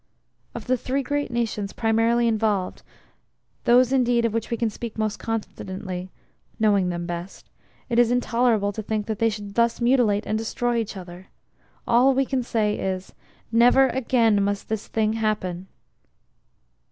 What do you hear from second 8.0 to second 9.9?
intolerable to think they should thus